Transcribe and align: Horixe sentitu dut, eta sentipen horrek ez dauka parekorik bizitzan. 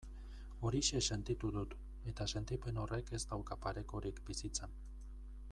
Horixe 0.69 1.01
sentitu 1.15 1.51
dut, 1.57 1.75
eta 2.13 2.27
sentipen 2.35 2.81
horrek 2.85 3.13
ez 3.19 3.21
dauka 3.35 3.59
parekorik 3.67 4.25
bizitzan. 4.31 4.77